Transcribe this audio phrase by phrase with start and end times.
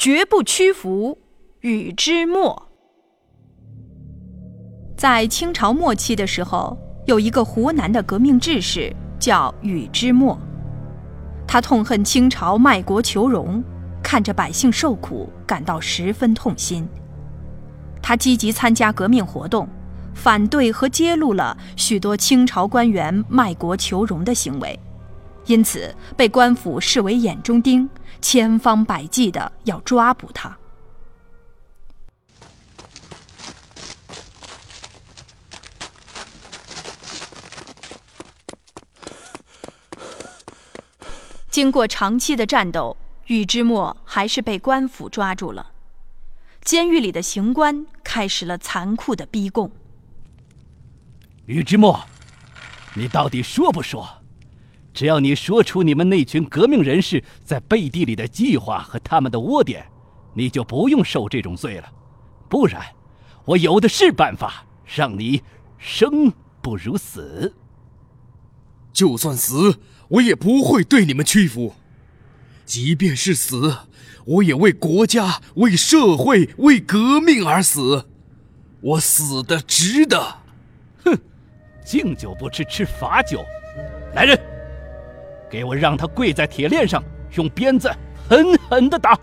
[0.00, 1.18] 绝不屈服。
[1.60, 2.56] 禹之谟。
[4.96, 6.74] 在清朝末期的时候，
[7.04, 10.38] 有一个湖南的革命志士叫禹之谟，
[11.46, 13.62] 他痛恨清朝卖国求荣，
[14.02, 16.88] 看着百姓受苦，感到十分痛心。
[18.00, 19.68] 他积极参加革命活动，
[20.14, 24.80] 反对和揭露了许多清朝官员卖国求荣的行为，
[25.44, 27.86] 因此被官府视为眼中钉，
[28.20, 30.56] 千方百计的要抓捕他。
[41.50, 45.72] 经过长期的战斗，禹之谟还是被官府抓住了。
[46.62, 49.70] 监狱里的刑官开始了残酷的逼供。
[51.46, 52.00] 禹之谟，
[52.94, 54.19] 你到底说不说？
[55.00, 59.82] 只要你说出你们那群革命人士在背地里的计划和他们的窝点，
[60.34, 61.90] 你就不用受这种罪了。
[62.50, 62.82] 不然，
[63.46, 65.42] 我有的是办法让你
[65.78, 67.54] 生不如死。
[68.92, 69.80] 就算死。
[70.08, 71.72] 我也不会对你们屈服，
[72.66, 73.74] 即便是死，
[74.26, 78.06] 我也为国家、为社会、为革命而死，
[78.82, 80.20] 我死的值得。
[81.04, 81.18] 哼，
[81.86, 83.42] 敬酒不吃吃罚酒，
[84.14, 84.38] 来人，
[85.50, 87.02] 给我让他跪在铁链上，
[87.34, 87.92] 用鞭子
[88.28, 89.18] 狠狠的打。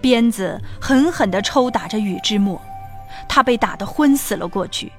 [0.00, 2.60] 鞭子狠狠的抽打着禹之墨，
[3.28, 4.92] 他被打得昏死了过去。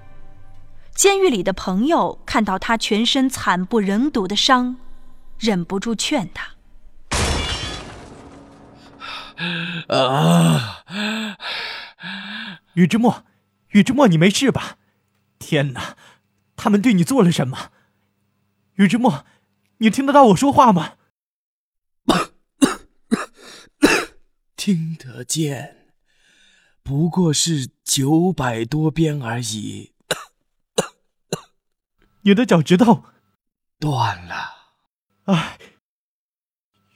[0.93, 4.75] 监狱里的朋友看到他全身惨不忍睹的伤，
[5.39, 6.51] 忍不住劝他
[9.87, 10.83] ：“啊，
[12.73, 13.23] 禹之谟，
[13.69, 14.75] 禹之谟，你没事吧？
[15.39, 15.95] 天哪，
[16.61, 17.71] 他们对你做了什么？
[18.75, 19.25] 宇之墨，
[19.77, 20.97] 你听得到我说话吗？
[24.55, 25.95] 听得见，
[26.83, 29.93] 不过是九百多鞭而已。
[32.21, 33.05] ”你的脚趾头
[33.79, 34.75] 断了，
[35.23, 35.57] 唉，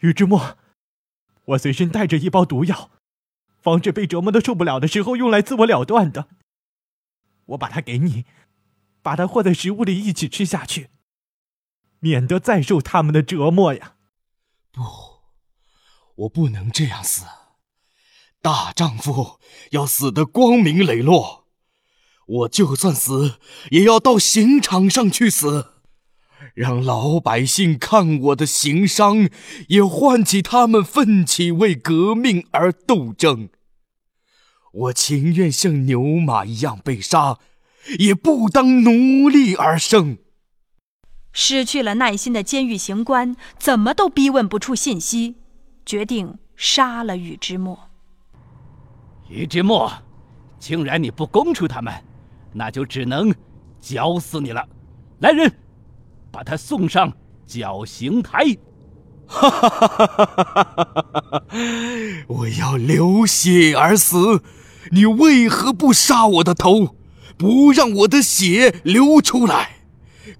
[0.01, 0.59] 禹之墨，
[1.45, 2.91] 我随身带着一包毒药，
[3.59, 6.27] 防止被折磨的受不了的时候用来自我了断的。
[7.47, 8.25] 我把它给你，
[9.05, 10.89] 把它和在食物里一起吃下去，
[11.99, 13.97] 免得再受他们的折磨呀。
[14.71, 14.81] 不，
[16.15, 17.23] 我不能这样死，
[18.41, 19.39] 大丈夫
[19.69, 21.45] 要死得光明磊落。
[22.25, 23.37] 我就算死，
[23.69, 25.73] 也要到刑场上去死，
[26.55, 29.29] 让老百姓看我的行伤，
[29.67, 33.49] 也唤起他们奋起为革命而斗争。
[34.73, 37.37] 我情愿像牛马一样被杀，
[37.99, 40.17] 也不当奴隶而生。
[41.31, 45.35] 失去了耐心的监狱刑官怎么都逼问不出信息，
[45.85, 47.89] 决定杀了宇之墨。
[49.29, 49.91] 宇之墨，
[50.59, 51.93] 竟然你不供出他们！
[52.53, 53.35] 那就只能
[53.81, 54.65] 绞死你了，
[55.19, 55.51] 来人，
[56.31, 57.11] 把他送上
[57.45, 58.55] 绞刑台。
[59.27, 61.43] 哈哈哈哈哈哈！
[62.27, 64.41] 我要流血而死，
[64.91, 66.95] 你为何不杀我的头，
[67.37, 69.77] 不让我的血流出来，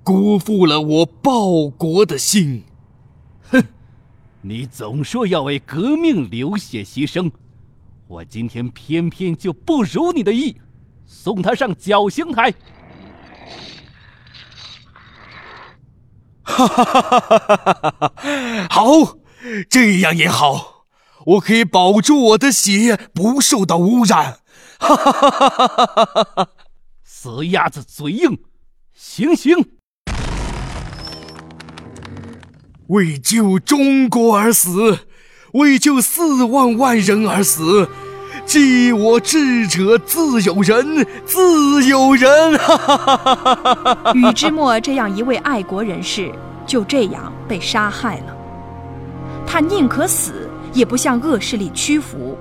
[0.03, 2.63] 辜负了我报国的心？
[3.51, 3.63] 哼，
[4.41, 7.31] 你总说要为革命流血牺牲，
[8.07, 10.55] 我今天偏偏就不如你的意。
[11.05, 12.53] 送他上绞刑台。
[16.43, 18.67] 哈哈哈哈哈哈！
[18.69, 19.17] 好，
[19.69, 20.85] 这样也好，
[21.25, 24.39] 我可以保住我的血不受到污染。
[24.79, 26.49] 哈哈哈哈哈哈！
[27.07, 28.39] 死鸭子嘴硬，
[28.91, 29.55] 行刑！
[32.87, 35.01] 为救中国而死，
[35.53, 37.87] 为救四万万人而死。
[38.47, 42.53] 记我智者自有人，自有人。
[44.15, 46.33] 禹之谟这样一位爱国人士，
[46.65, 48.35] 就这样被杀害了。
[49.45, 52.35] 他宁可死，也不向恶势力屈服，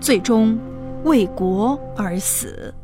[0.00, 0.58] 最终
[1.04, 2.74] 为国而死。